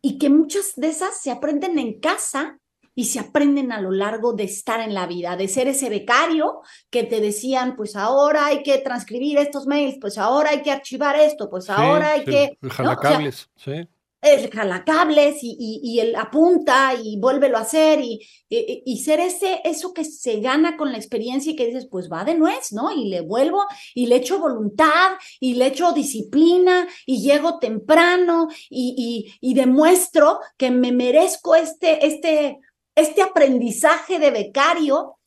y 0.04 0.20
que 0.20 0.30
muchas 0.30 0.74
de 0.76 0.90
esas 0.90 1.20
se 1.20 1.32
aprenden 1.32 1.80
en 1.80 2.00
casa 2.00 2.60
y 2.94 3.06
se 3.06 3.20
aprenden 3.20 3.72
a 3.72 3.82
lo 3.82 3.90
largo 3.90 4.34
de 4.34 4.44
estar 4.44 4.80
en 4.80 4.94
la 4.94 5.08
vida, 5.08 5.36
de 5.36 5.48
ser 5.48 5.68
ese 5.68 5.90
becario 5.90 6.62
que 6.92 7.04
te 7.04 7.20
decían, 7.20 7.76
pues 7.76 7.96
ahora 7.96 8.46
hay 8.46 8.62
que 8.62 8.78
transcribir 8.78 9.40
estos 9.40 9.66
mails, 9.66 9.98
pues 10.00 10.20
ahora 10.20 10.52
hay 10.52 10.62
que 10.62 10.72
archivar 10.72 11.16
esto, 11.16 11.50
pues 11.50 11.68
ahora 11.72 12.12
hay 12.12 12.24
que... 12.24 12.58
Jalacables, 12.70 13.50
sí 13.56 13.88
el 14.26 14.50
jalacables 14.50 15.44
y, 15.44 15.56
y, 15.60 15.80
y, 15.84 16.00
el 16.00 16.16
apunta 16.16 16.94
y 16.96 17.18
vuélvelo 17.20 17.58
a 17.58 17.62
hacer 17.62 18.00
y, 18.02 18.20
y, 18.50 18.98
ser 19.04 19.20
ese, 19.20 19.62
eso 19.64 19.94
que 19.94 20.04
se 20.04 20.40
gana 20.40 20.78
con 20.78 20.92
la 20.92 20.98
experiencia 20.98 21.52
y 21.52 21.56
que 21.56 21.68
dices, 21.68 21.88
pues 21.90 22.12
va 22.12 22.24
de 22.24 22.36
nuez, 22.36 22.74
¿no? 22.74 22.92
Y 22.92 23.10
le 23.10 23.22
vuelvo 23.22 23.64
y 23.94 24.08
le 24.08 24.18
echo 24.18 24.40
voluntad 24.40 25.12
y 25.40 25.54
le 25.56 25.68
echo 25.68 25.92
disciplina 25.92 26.88
y 27.06 27.22
llego 27.22 27.60
temprano 27.60 28.48
y, 28.70 29.32
y, 29.40 29.54
demuestro 29.54 30.40
que 30.58 30.72
me 30.72 30.92
merezco 30.92 31.56
este, 31.56 32.06
este, 32.06 32.60
este 32.96 33.22
aprendizaje 33.22 34.20
de 34.20 34.32
becario. 34.32 35.18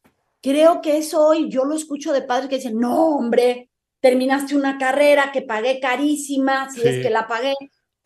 Creo 0.43 0.81
que 0.81 0.99
eso 0.99 1.25
hoy 1.25 1.49
yo 1.49 1.65
lo 1.65 1.77
escucho 1.77 2.13
de 2.13 2.23
padres 2.23 2.49
que 2.49 2.57
dicen, 2.57 2.79
no, 2.79 3.17
hombre, 3.17 3.71
terminaste 4.01 4.57
una 4.57 4.79
carrera 4.79 5.31
que 5.33 5.43
pagué 5.43 5.81
carísima, 5.81 6.71
si 6.71 6.83
es 6.83 7.03
que 7.03 7.11
la 7.11 7.27
pagué 7.27 7.55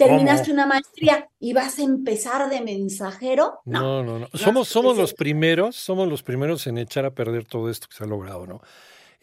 terminaste 0.05 0.53
una 0.53 0.67
maestría 0.67 1.29
y 1.39 1.53
vas 1.53 1.79
a 1.79 1.83
empezar 1.83 2.49
de 2.51 2.61
mensajero. 2.61 3.61
No, 3.65 4.03
no, 4.03 4.19
no. 4.19 4.29
Somos, 4.35 4.69
somos 4.69 4.97
los 4.97 5.15
primeros, 5.15 5.77
somos 5.77 6.09
los 6.09 6.23
primeros 6.23 6.67
en 6.67 6.79
echar 6.79 7.05
a 7.05 7.11
perder 7.11 7.45
todo 7.45 7.71
esto 7.71 7.89
que 7.89 7.97
se 7.97 8.05
ha 8.05 8.07
logrado, 8.07 8.47
¿no? 8.47 8.61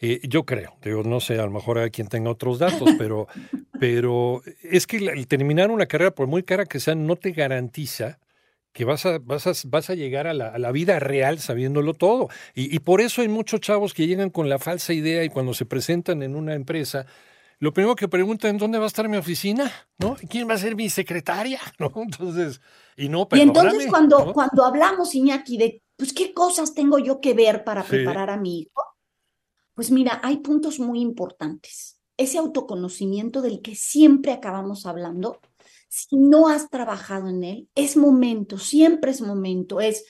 Eh, 0.02 0.20
yo 0.22 0.44
creo, 0.44 0.76
digo, 0.82 1.02
no 1.02 1.20
sé, 1.20 1.38
a 1.38 1.44
lo 1.44 1.50
mejor 1.50 1.78
hay 1.78 1.90
quien 1.90 2.08
tenga 2.08 2.30
otros 2.30 2.58
datos, 2.58 2.88
pero, 2.96 3.28
pero 3.78 4.42
es 4.62 4.86
que 4.86 4.96
el 4.96 5.26
terminar 5.26 5.70
una 5.70 5.86
carrera, 5.86 6.10
por 6.12 6.26
muy 6.26 6.42
cara 6.42 6.64
que 6.64 6.80
sea, 6.80 6.94
no 6.94 7.16
te 7.16 7.32
garantiza 7.32 8.18
que 8.72 8.84
vas 8.84 9.04
a, 9.04 9.18
vas 9.18 9.46
a, 9.46 9.52
vas 9.66 9.90
a 9.90 9.94
llegar 9.94 10.26
a 10.26 10.32
la, 10.32 10.72
vida 10.72 10.98
real 11.00 11.38
sabiéndolo 11.38 11.92
todo. 11.92 12.28
Y, 12.54 12.74
y 12.74 12.78
por 12.78 13.00
eso 13.00 13.20
hay 13.20 13.28
muchos 13.28 13.60
chavos 13.60 13.92
que 13.92 14.06
llegan 14.06 14.30
con 14.30 14.48
la 14.48 14.58
falsa 14.58 14.92
idea 14.92 15.24
y 15.24 15.28
cuando 15.28 15.54
se 15.54 15.66
presentan 15.66 16.22
en 16.22 16.34
una 16.34 16.54
empresa, 16.54 17.04
lo 17.60 17.74
primero 17.74 17.94
que 17.94 18.08
preguntan, 18.08 18.56
¿dónde 18.56 18.78
va 18.78 18.84
a 18.84 18.88
estar 18.88 19.06
mi 19.06 19.18
oficina? 19.18 19.70
¿No? 19.98 20.16
¿Quién 20.28 20.48
va 20.48 20.54
a 20.54 20.58
ser 20.58 20.74
mi 20.74 20.88
secretaria? 20.88 21.60
¿No? 21.78 21.92
Entonces, 21.94 22.60
y 22.96 23.08
no, 23.08 23.28
Y 23.32 23.40
entonces 23.40 23.86
cuando, 23.88 24.32
cuando 24.32 24.64
hablamos, 24.64 25.14
Iñaki, 25.14 25.58
de, 25.58 25.82
pues, 25.96 26.14
¿qué 26.14 26.32
cosas 26.32 26.74
tengo 26.74 26.98
yo 26.98 27.20
que 27.20 27.34
ver 27.34 27.62
para 27.62 27.84
preparar 27.84 28.30
a 28.30 28.38
mi 28.38 28.60
hijo? 28.60 28.82
Pues 29.74 29.90
mira, 29.90 30.20
hay 30.24 30.38
puntos 30.38 30.80
muy 30.80 31.00
importantes. 31.00 32.00
Ese 32.16 32.38
autoconocimiento 32.38 33.42
del 33.42 33.60
que 33.60 33.74
siempre 33.74 34.32
acabamos 34.32 34.86
hablando, 34.86 35.40
si 35.88 36.16
no 36.16 36.48
has 36.48 36.70
trabajado 36.70 37.28
en 37.28 37.44
él, 37.44 37.68
es 37.74 37.96
momento, 37.96 38.56
siempre 38.56 39.10
es 39.10 39.20
momento, 39.20 39.80
es, 39.80 40.06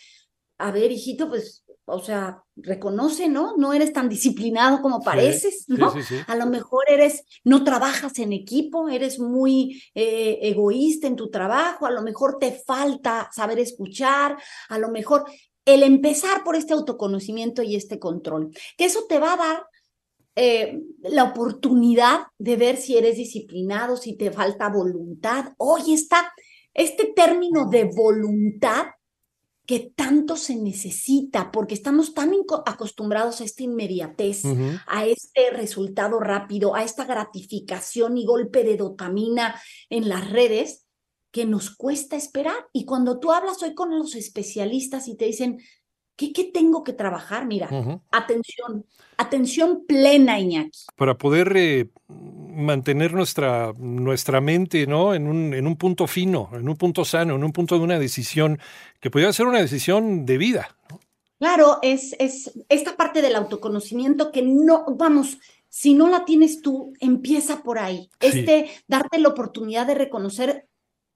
a 0.58 0.70
ver, 0.70 0.92
hijito, 0.92 1.28
pues 1.28 1.64
o 1.90 2.00
sea, 2.00 2.42
reconoce, 2.56 3.28
¿no? 3.28 3.56
No 3.56 3.72
eres 3.72 3.92
tan 3.92 4.08
disciplinado 4.08 4.80
como 4.82 5.00
pareces, 5.00 5.64
¿no? 5.68 5.92
a 6.26 6.36
lo 6.36 6.46
mejor 6.46 6.84
eres, 6.88 7.24
no 7.44 7.64
trabajas 7.64 8.18
en 8.18 8.32
equipo, 8.32 8.88
eres 8.88 9.18
muy 9.18 9.82
eh, 9.94 10.38
egoísta 10.42 11.06
en 11.06 11.16
tu 11.16 11.30
trabajo, 11.30 11.86
a 11.86 11.90
lo 11.90 12.02
mejor 12.02 12.38
te 12.38 12.52
falta 12.52 13.28
saber 13.32 13.58
escuchar, 13.58 14.36
a 14.68 14.78
lo 14.78 14.90
mejor 14.90 15.24
el 15.64 15.82
empezar 15.82 16.42
por 16.44 16.56
este 16.56 16.72
autoconocimiento 16.72 17.62
y 17.62 17.76
este 17.76 17.98
control, 17.98 18.50
que 18.76 18.86
eso 18.86 19.04
te 19.08 19.18
va 19.18 19.34
a 19.34 19.36
dar 19.36 19.66
eh, 20.36 20.80
la 21.02 21.24
oportunidad 21.24 22.20
de 22.38 22.56
ver 22.56 22.76
si 22.76 22.96
eres 22.96 23.16
disciplinado, 23.16 23.96
si 23.96 24.16
te 24.16 24.30
falta 24.30 24.68
voluntad. 24.68 25.52
Hoy 25.58 25.92
está 25.92 26.32
este 26.72 27.12
término 27.14 27.68
de 27.68 27.84
voluntad 27.84 28.86
que 29.70 29.92
tanto 29.94 30.34
se 30.34 30.56
necesita, 30.56 31.52
porque 31.52 31.74
estamos 31.74 32.12
tan 32.12 32.32
acostumbrados 32.66 33.40
a 33.40 33.44
esta 33.44 33.62
inmediatez, 33.62 34.42
a 34.88 35.06
este 35.06 35.50
resultado 35.52 36.18
rápido, 36.18 36.74
a 36.74 36.82
esta 36.82 37.04
gratificación 37.04 38.18
y 38.18 38.26
golpe 38.26 38.64
de 38.64 38.76
dopamina 38.76 39.62
en 39.88 40.08
las 40.08 40.28
redes, 40.28 40.88
que 41.30 41.46
nos 41.46 41.70
cuesta 41.70 42.16
esperar. 42.16 42.66
Y 42.72 42.84
cuando 42.84 43.20
tú 43.20 43.30
hablas 43.30 43.62
hoy 43.62 43.76
con 43.76 43.96
los 43.96 44.16
especialistas 44.16 45.06
y 45.06 45.16
te 45.16 45.26
dicen, 45.26 45.60
¿qué, 46.20 46.32
qué 46.34 46.44
tengo 46.44 46.84
que 46.84 46.92
trabajar? 46.92 47.46
Mira, 47.46 47.70
atención, 48.10 48.84
atención 49.16 49.86
plena, 49.86 50.38
Iñaki. 50.38 50.80
Para 50.94 51.16
poder 51.16 51.50
eh, 51.56 51.88
mantener 52.08 53.14
nuestra, 53.14 53.72
nuestra 53.78 54.42
mente 54.42 54.86
¿no? 54.86 55.14
en, 55.14 55.26
un, 55.26 55.54
en 55.54 55.66
un 55.66 55.76
punto 55.76 56.06
fino, 56.06 56.50
en 56.52 56.68
un 56.68 56.76
punto 56.76 57.06
sano, 57.06 57.36
en 57.36 57.44
un 57.44 57.52
punto 57.52 57.78
de 57.78 57.84
una 57.84 57.98
decisión 57.98 58.58
que 59.00 59.10
podría 59.10 59.32
ser 59.32 59.46
una 59.46 59.60
decisión 59.60 60.26
de 60.26 60.36
vida. 60.36 60.76
Claro, 61.38 61.78
es, 61.80 62.14
es 62.18 62.52
esta 62.68 62.98
parte 62.98 63.22
del 63.22 63.34
autoconocimiento 63.34 64.30
que 64.30 64.42
no, 64.42 64.84
vamos, 64.98 65.38
si 65.70 65.94
no 65.94 66.08
la 66.08 66.26
tienes 66.26 66.60
tú, 66.60 66.92
empieza 67.00 67.62
por 67.62 67.78
ahí. 67.78 68.10
Este, 68.20 68.68
darte 68.88 69.18
la 69.18 69.30
oportunidad 69.30 69.86
de 69.86 69.94
reconocer 69.94 70.66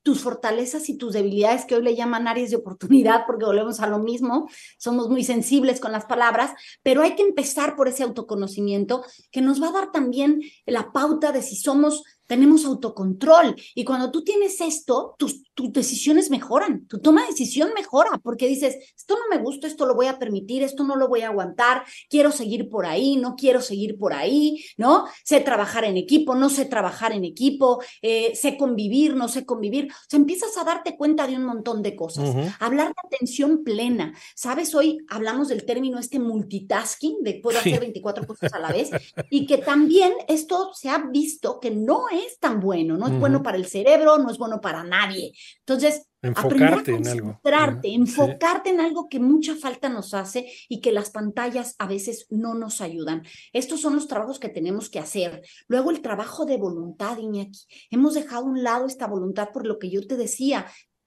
tus 0.04 0.20
fortalezas 0.20 0.88
y 0.90 0.98
tus 0.98 1.14
debilidades, 1.14 1.64
que 1.64 1.74
hoy 1.74 1.82
le 1.82 1.96
llaman 1.96 2.28
áreas 2.28 2.50
de 2.50 2.56
oportunidad, 2.56 3.24
porque 3.26 3.46
volvemos 3.46 3.80
a 3.80 3.86
lo 3.86 3.98
mismo, 3.98 4.48
somos 4.76 5.08
muy 5.08 5.24
sensibles 5.24 5.80
con 5.80 5.92
las 5.92 6.04
palabras, 6.04 6.52
pero 6.82 7.02
hay 7.02 7.16
que 7.16 7.22
empezar 7.22 7.74
por 7.74 7.88
ese 7.88 8.02
autoconocimiento 8.02 9.02
que 9.32 9.40
nos 9.40 9.62
va 9.62 9.68
a 9.68 9.72
dar 9.72 9.92
también 9.92 10.42
la 10.66 10.92
pauta 10.92 11.32
de 11.32 11.40
si 11.40 11.56
somos 11.56 12.04
tenemos 12.26 12.64
autocontrol. 12.64 13.54
Y 13.74 13.84
cuando 13.84 14.10
tú 14.10 14.24
tienes 14.24 14.60
esto, 14.60 15.14
tus, 15.18 15.42
tus, 15.54 15.72
decisiones 15.72 16.30
mejoran, 16.30 16.86
tu 16.86 16.98
toma 17.00 17.22
de 17.22 17.28
decisión 17.28 17.70
mejora, 17.74 18.10
porque 18.22 18.46
dices, 18.46 18.76
esto 18.96 19.16
no 19.16 19.36
me 19.36 19.42
gusta, 19.42 19.66
esto 19.66 19.86
lo 19.86 19.94
voy 19.94 20.06
a 20.06 20.18
permitir, 20.18 20.62
esto 20.62 20.84
no 20.84 20.96
lo 20.96 21.08
voy 21.08 21.22
a 21.22 21.28
aguantar, 21.28 21.84
quiero 22.08 22.30
seguir 22.32 22.68
por 22.68 22.86
ahí, 22.86 23.16
no 23.16 23.34
quiero 23.34 23.60
seguir 23.60 23.98
por 23.98 24.12
ahí, 24.12 24.64
¿no? 24.76 25.04
Sé 25.24 25.40
trabajar 25.40 25.84
en 25.84 25.96
equipo, 25.96 26.34
no 26.34 26.48
sé 26.48 26.64
trabajar 26.64 27.12
en 27.12 27.24
equipo, 27.24 27.82
eh, 28.02 28.34
sé 28.34 28.56
convivir, 28.56 29.14
no 29.14 29.28
sé 29.28 29.44
convivir. 29.44 29.88
O 29.90 30.06
sea, 30.08 30.18
empiezas 30.18 30.56
a 30.56 30.64
darte 30.64 30.96
cuenta 30.96 31.26
de 31.26 31.36
un 31.36 31.44
montón 31.44 31.82
de 31.82 31.96
cosas. 31.96 32.34
Hablar 32.60 32.88
de 32.88 33.16
atención 33.16 33.64
plena. 33.64 34.14
¿Sabes? 34.34 34.74
Hoy 34.74 34.98
hablamos 35.08 35.48
del 35.48 35.64
término 35.64 35.98
este 35.98 36.18
multitasking, 36.18 37.22
de 37.22 37.40
puedo 37.42 37.58
hacer 37.58 37.80
24 37.80 38.26
cosas 38.26 38.52
a 38.52 38.58
la 38.58 38.72
vez, 38.72 38.90
y 39.30 39.46
que 39.46 39.58
también 39.58 40.12
esto 40.28 40.70
se 40.74 40.88
ha 40.88 40.98
visto 40.98 41.60
que 41.60 41.70
no 41.70 42.06
es 42.18 42.38
tan 42.38 42.60
bueno, 42.60 42.96
no 42.96 43.06
es 43.06 43.18
bueno 43.18 43.42
para 43.42 43.56
el 43.56 43.66
cerebro, 43.66 44.18
no 44.18 44.30
es 44.30 44.38
bueno 44.38 44.60
para 44.60 44.84
nadie. 44.84 45.32
Entonces, 45.60 46.06
enfocarte 46.22 46.94
en 46.94 47.06
algo. 47.06 47.40
enfocarte 47.82 48.70
en 48.70 48.80
algo 48.80 49.08
que 49.08 49.20
mucha 49.20 49.54
falta 49.54 49.88
nos 49.88 50.14
hace 50.14 50.50
y 50.68 50.80
que 50.80 50.92
las 50.92 51.10
pantallas 51.10 51.74
a 51.78 51.86
veces 51.86 52.26
no 52.30 52.54
nos 52.54 52.80
ayudan. 52.80 53.22
Estos 53.52 53.80
son 53.80 53.94
los 53.94 54.08
trabajos 54.08 54.38
que 54.38 54.48
tenemos 54.48 54.88
que 54.88 54.98
hacer. 54.98 55.42
Luego 55.68 55.90
el 55.90 56.00
trabajo 56.00 56.46
de 56.46 56.56
voluntad, 56.56 57.18
Iñaki. 57.18 57.66
Hemos 57.90 58.14
dejado 58.14 58.46
a 58.46 58.48
un 58.48 58.62
lado 58.62 58.86
esta 58.86 59.06
voluntad 59.06 59.50
por 59.52 59.66
lo 59.66 59.78
que 59.78 59.90
yo 59.90 60.06
te 60.06 60.16
decía, 60.16 60.66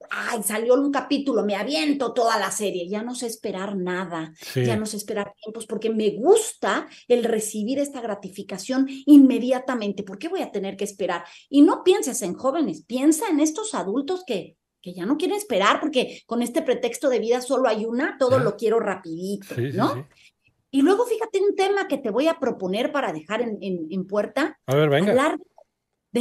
ay, 0.09 0.43
salió 0.43 0.75
un 0.75 0.91
capítulo, 0.91 1.43
me 1.43 1.55
aviento 1.55 2.13
toda 2.13 2.39
la 2.39 2.51
serie, 2.51 2.87
ya 2.87 3.03
no 3.03 3.15
sé 3.15 3.27
esperar 3.27 3.75
nada, 3.75 4.33
ya 4.55 4.75
no 4.75 4.85
sé 4.85 4.97
esperar 4.97 5.33
tiempos, 5.41 5.65
porque 5.65 5.89
me 5.89 6.11
gusta 6.11 6.87
el 7.07 7.23
recibir 7.23 7.79
esta 7.79 8.01
gratificación 8.01 8.87
inmediatamente. 9.05 10.03
¿Por 10.03 10.17
qué 10.17 10.27
voy 10.27 10.41
a 10.41 10.51
tener 10.51 10.77
que 10.77 10.83
esperar? 10.83 11.23
Y 11.49 11.61
no 11.61 11.83
pienses 11.83 12.21
en 12.21 12.33
jóvenes, 12.33 12.83
piensa 12.85 13.27
en 13.29 13.39
estos 13.39 13.73
adultos 13.73 14.23
que, 14.25 14.57
que 14.81 14.93
ya 14.93 15.05
no 15.05 15.17
quieren 15.17 15.37
esperar, 15.37 15.79
porque 15.79 16.21
con 16.25 16.41
este 16.41 16.61
pretexto 16.61 17.09
de 17.09 17.19
vida 17.19 17.41
solo 17.41 17.67
hay 17.67 17.85
una, 17.85 18.17
todo 18.17 18.39
lo 18.39 18.55
quiero 18.55 18.79
rapidito, 18.79 19.55
¿no? 19.73 20.07
Y 20.69 20.81
luego 20.81 21.05
fíjate 21.05 21.39
un 21.41 21.55
tema 21.55 21.87
que 21.87 21.97
te 21.97 22.11
voy 22.11 22.27
a 22.27 22.39
proponer 22.39 22.91
para 22.91 23.13
dejar 23.13 23.41
en, 23.41 23.57
en, 23.61 24.05
puerta. 24.05 24.59
A 24.65 24.75
ver, 24.75 24.89
venga. 24.89 25.11
Hablar 25.11 25.37
de 25.37 25.45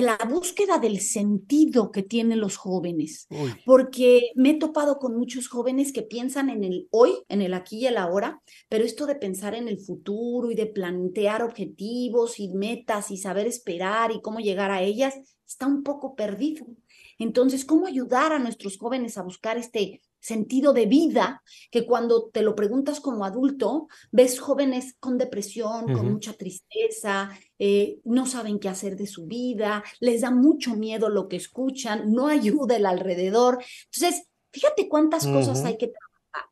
la 0.03 0.19
búsqueda 0.29 0.79
del 0.79 1.00
sentido 1.00 1.91
que 1.91 2.03
tienen 2.03 2.41
los 2.41 2.57
jóvenes, 2.57 3.26
Uy. 3.31 3.55
porque 3.65 4.31
me 4.35 4.50
he 4.50 4.55
topado 4.59 4.99
con 4.99 5.17
muchos 5.17 5.49
jóvenes 5.49 5.93
que 5.93 6.03
piensan 6.03 6.50
en 6.50 6.65
el 6.65 6.88
hoy, 6.91 7.12
en 7.29 7.43
el 7.43 7.55
aquí 7.55 7.79
y 7.79 7.87
el 7.87 7.97
ahora, 7.97 8.43
pero 8.69 8.85
esto 8.85 9.07
de 9.07 9.17
pensar 9.17 9.55
en 9.55 9.69
el 9.69 9.79
futuro 9.79 10.50
y 10.50 10.55
de 10.55 10.67
plantear 10.67 11.43
objetivos 11.43 12.41
y 12.41 12.49
metas 12.49 13.11
y 13.11 13.17
saber 13.17 13.47
esperar 13.47 14.12
y 14.12 14.21
cómo 14.21 14.41
llegar 14.41 14.71
a 14.71 14.83
ellas, 14.83 15.15
está 15.47 15.67
un 15.67 15.83
poco 15.83 16.15
perdido. 16.15 16.67
Entonces, 17.19 17.65
¿cómo 17.65 17.87
ayudar 17.87 18.33
a 18.33 18.38
nuestros 18.38 18.76
jóvenes 18.79 19.17
a 19.17 19.23
buscar 19.23 19.57
este 19.57 20.03
sentido 20.26 20.73
de 20.73 20.87
vida 20.87 21.40
que 21.71 21.87
cuando 21.87 22.30
te 22.30 22.42
lo 22.42 22.56
preguntas 22.56 22.99
como 22.99 23.25
adulto, 23.25 23.87
ves 24.11 24.40
jóvenes 24.40 24.97
con 24.99 25.18
depresión, 25.18 25.85
con 25.92 26.11
mucha 26.12 26.33
tristeza, 26.33 27.30
eh, 27.61 28.00
no 28.02 28.26
saben 28.26 28.59
qué 28.59 28.68
hacer 28.68 28.97
de 28.97 29.06
su 29.06 29.26
vida, 29.26 29.85
les 30.00 30.23
da 30.23 30.33
mucho 30.33 30.75
miedo 30.75 31.11
lo 31.11 31.28
que 31.28 31.37
escuchan, 31.37 32.12
no 32.12 32.26
ayuda 32.38 32.76
el 32.76 32.87
alrededor. 32.87 33.62
Entonces, 33.85 34.26
fíjate 34.50 34.88
cuántas 34.88 35.28
cosas 35.28 35.64
hay 35.64 35.78
que 35.78 35.92
trabajar. 35.92 36.50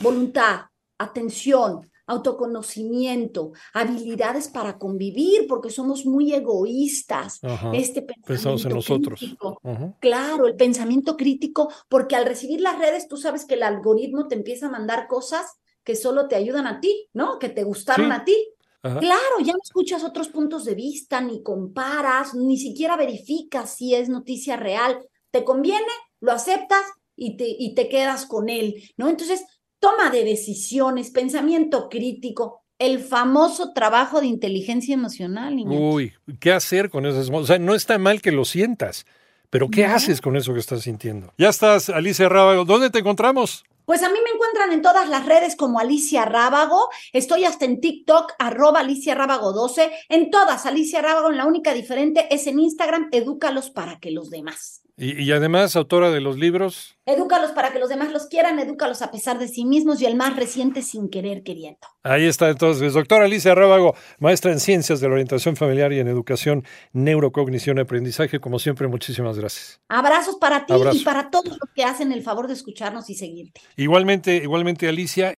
Voluntad, 0.00 0.60
atención, 0.96 1.90
autoconocimiento, 2.10 3.52
habilidades 3.72 4.48
para 4.48 4.78
convivir, 4.78 5.46
porque 5.48 5.70
somos 5.70 6.06
muy 6.06 6.32
egoístas. 6.34 7.38
Ajá. 7.42 7.72
Este 7.74 8.02
Pensamos 8.02 8.64
en 8.64 8.70
pensamiento 8.72 8.74
nosotros. 8.74 9.18
crítico. 9.20 9.60
Claro, 10.00 10.46
el 10.46 10.56
pensamiento 10.56 11.16
crítico, 11.16 11.72
porque 11.88 12.16
al 12.16 12.26
recibir 12.26 12.60
las 12.60 12.78
redes, 12.78 13.08
tú 13.08 13.16
sabes 13.16 13.44
que 13.44 13.54
el 13.54 13.62
algoritmo 13.62 14.28
te 14.28 14.34
empieza 14.34 14.66
a 14.66 14.70
mandar 14.70 15.06
cosas 15.08 15.46
que 15.84 15.96
solo 15.96 16.28
te 16.28 16.36
ayudan 16.36 16.66
a 16.66 16.80
ti, 16.80 17.08
¿no? 17.12 17.38
Que 17.38 17.48
te 17.48 17.64
gustaron 17.64 18.06
Sí. 18.08 18.12
a 18.12 18.24
ti. 18.24 18.36
Ajá. 18.82 18.98
Claro, 18.98 19.38
ya 19.44 19.52
no 19.52 19.58
escuchas 19.62 20.04
otros 20.04 20.28
puntos 20.28 20.64
de 20.64 20.74
vista, 20.74 21.20
ni 21.20 21.42
comparas, 21.42 22.34
ni 22.34 22.56
siquiera 22.56 22.96
verificas 22.96 23.74
si 23.76 23.94
es 23.94 24.08
noticia 24.08 24.56
real. 24.56 24.98
Te 25.30 25.44
conviene, 25.44 25.86
lo 26.20 26.32
aceptas 26.32 26.82
y 27.16 27.36
te, 27.36 27.46
y 27.48 27.74
te 27.74 27.88
quedas 27.88 28.24
con 28.26 28.48
él, 28.48 28.74
¿no? 28.96 29.08
Entonces, 29.08 29.44
toma 29.80 30.10
de 30.10 30.24
decisiones, 30.24 31.10
pensamiento 31.10 31.88
crítico, 31.88 32.62
el 32.78 33.00
famoso 33.00 33.72
trabajo 33.72 34.20
de 34.20 34.26
inteligencia 34.26 34.94
emocional, 34.94 35.56
niña. 35.56 35.78
Uy, 35.78 36.12
¿qué 36.38 36.52
hacer 36.52 36.88
con 36.90 37.04
esas 37.06 37.28
O 37.30 37.44
sea, 37.46 37.58
no 37.58 37.74
está 37.74 37.98
mal 37.98 38.22
que 38.22 38.32
lo 38.32 38.44
sientas, 38.44 39.04
pero 39.50 39.68
¿qué 39.68 39.86
No. 39.86 39.94
haces 39.94 40.20
con 40.20 40.36
eso 40.36 40.54
que 40.54 40.60
estás 40.60 40.82
sintiendo? 40.82 41.32
Ya 41.36 41.48
estás, 41.48 41.90
Alicia 41.90 42.28
Rábago. 42.28 42.64
¿Dónde 42.64 42.88
te 42.90 43.00
encontramos? 43.00 43.64
Pues 43.84 44.02
a 44.04 44.08
mí 44.08 44.18
me 44.22 44.30
encuentran 44.30 44.72
en 44.72 44.82
todas 44.82 45.08
las 45.08 45.26
redes 45.26 45.56
como 45.56 45.80
Alicia 45.80 46.24
Rábago. 46.24 46.88
Estoy 47.12 47.44
hasta 47.44 47.64
en 47.64 47.80
TikTok, 47.80 48.34
arroba 48.38 48.80
Alicia 48.80 49.16
Rábago 49.16 49.52
12. 49.52 49.90
En 50.08 50.30
todas, 50.30 50.64
Alicia 50.64 51.02
Rábago, 51.02 51.30
en 51.30 51.36
la 51.36 51.44
única 51.46 51.74
diferente 51.74 52.32
es 52.32 52.46
en 52.46 52.60
Instagram, 52.60 53.08
edúcalos 53.10 53.70
para 53.70 53.98
que 53.98 54.12
los 54.12 54.30
demás. 54.30 54.82
Y, 55.02 55.22
y 55.22 55.32
además, 55.32 55.76
autora 55.76 56.10
de 56.10 56.20
los 56.20 56.36
libros. 56.36 56.98
Edúcalos 57.06 57.52
para 57.52 57.72
que 57.72 57.78
los 57.78 57.88
demás 57.88 58.12
los 58.12 58.26
quieran, 58.26 58.58
edúcalos 58.58 59.00
a 59.00 59.10
pesar 59.10 59.38
de 59.38 59.48
sí 59.48 59.64
mismos 59.64 60.02
y 60.02 60.04
el 60.04 60.14
más 60.14 60.36
reciente 60.36 60.82
sin 60.82 61.08
querer 61.08 61.42
queriendo. 61.42 61.80
Ahí 62.02 62.26
está 62.26 62.50
entonces, 62.50 62.92
doctora 62.92 63.24
Alicia 63.24 63.54
Rábago, 63.54 63.94
maestra 64.18 64.52
en 64.52 64.60
ciencias 64.60 65.00
de 65.00 65.08
la 65.08 65.14
orientación 65.14 65.56
familiar 65.56 65.92
y 65.94 66.00
en 66.00 66.08
educación, 66.08 66.64
neurocognición 66.92 67.78
y 67.78 67.80
aprendizaje. 67.80 68.40
Como 68.40 68.58
siempre, 68.58 68.88
muchísimas 68.88 69.38
gracias. 69.38 69.80
Abrazos 69.88 70.36
para 70.36 70.66
ti 70.66 70.74
Abrazo. 70.74 70.98
y 70.98 71.00
para 71.00 71.30
todos 71.30 71.48
los 71.48 71.70
que 71.74 71.82
hacen 71.82 72.12
el 72.12 72.22
favor 72.22 72.46
de 72.46 72.52
escucharnos 72.52 73.08
y 73.08 73.14
seguirte. 73.14 73.60
Igualmente, 73.76 74.36
igualmente, 74.36 74.86
Alicia. 74.86 75.28